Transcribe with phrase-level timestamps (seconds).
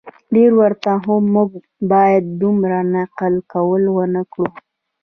[0.35, 1.49] ډیر ورته خو موږ
[1.91, 4.49] باید دومره نقل قول ونه کړو